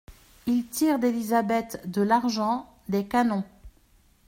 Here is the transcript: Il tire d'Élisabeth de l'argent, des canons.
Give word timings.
Il 0.47 0.65
tire 0.65 0.97
d'Élisabeth 0.97 1.83
de 1.87 2.01
l'argent, 2.01 2.67
des 2.89 3.05
canons. 3.07 3.43